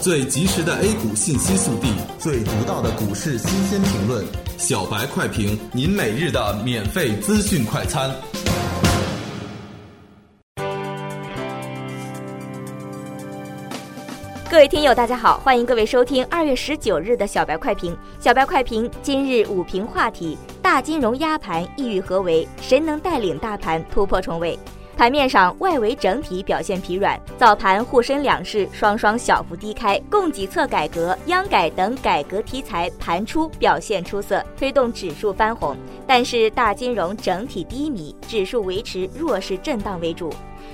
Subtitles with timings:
[0.00, 1.88] 最及时的 A 股信息速递，
[2.18, 4.24] 最独到的股市新鲜评论，
[4.58, 8.10] 小白快评，您每日的免费资讯快餐。
[14.48, 17.96] 各位听友，大家好，欢迎各位收听二月十九日的小白快评。
[18.20, 22.46] 小白快评今日午评话题：大金融压盘意欲何为？
[22.60, 24.58] 谁能带领大盘突破重围？
[24.96, 35.76] 盘面上，外围整体表现疲软，早盘沪深两市双双小幅低开，供给侧改革、央改等改革题材盘初表现出色，推动指数翻红。
[36.06, 40.32] 但是大金融整体低迷，指数维持弱势震荡为主。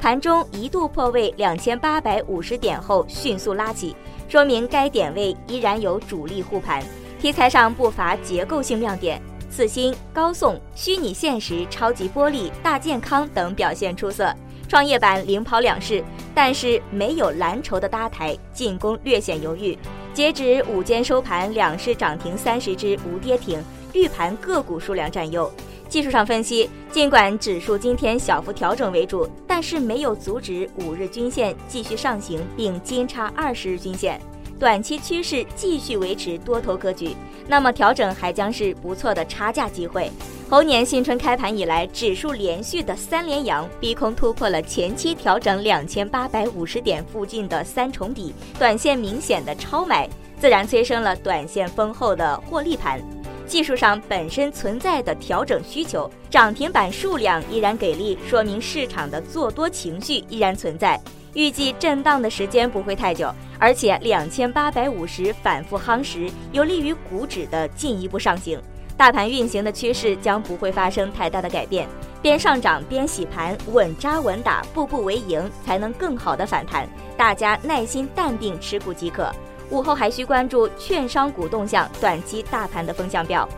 [0.00, 3.96] 盘中一度破位两千八百五十点后迅速拉起，
[4.28, 6.80] 说明该点位依然有主力护盘。
[7.18, 9.20] 题材上不乏结构性亮点。
[9.54, 14.34] 四星、高送、虚拟现实、超级玻璃、大健康等表现出色，
[14.68, 16.02] 创业板领跑两市，
[16.34, 19.78] 但是没有蓝筹的搭台，进攻略显犹豫。
[20.12, 25.48] 截止午间收盘，两市涨停三十只，无跌停，绿盘个股数量占优。
[25.88, 34.20] 技术上分析，尽管指数今天小幅调整为主，但是没有阻止五日均线继续上行，并金叉二十日均线。
[34.58, 37.14] 短期趋势继续维持多头格局，
[37.46, 40.10] 那么调整还将是不错的差价机会。
[40.48, 53.00] 猴年新春开盘以来，指数连续的三连阳，逼空突破了前期调整两千八百五十点附近的三重底，短线明显的超买，自然催生了短线丰厚的获利盘。
[53.46, 60.98] 技术上本身存在的调整需求，涨停板数量依然给力，说明市场的做多情绪依然存在。
[61.34, 63.28] 预计震荡的时间不会太久，
[63.64, 68.60] 而且两千八百五十反复夯实，有利于股指的进一步上行。
[68.94, 71.88] 大盘运行的趋势将不会发生太大的改变，
[72.20, 76.86] 边上涨边洗盘，稳扎稳打，步步为营，才能更好的反弹。
[77.16, 79.34] 大家耐心淡定持股即可。
[79.70, 83.48] 午后还需关注券商股动向，短期大盘的风向标。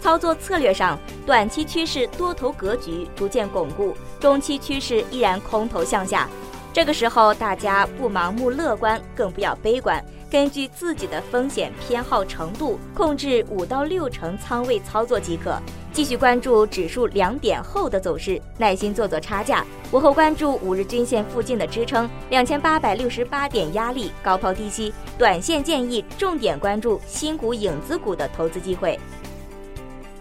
[0.00, 6.28] 操作策略上，短期趋势多头格局逐渐巩固，中期趋势依然空头向下。
[6.76, 15.58] 这个时候，大家不盲目乐观，更不要悲观，根据自己的风险偏好程度，控制五到六成仓位操作即可。
[15.90, 19.64] 继续关注指数两点后的走势，耐心做做差价。
[19.90, 24.92] 午后关注五日均线附近的支撑两千八百六十八点压力，高抛低吸。
[25.16, 29.00] 短线建议重点关注新股、影子股的投资机会。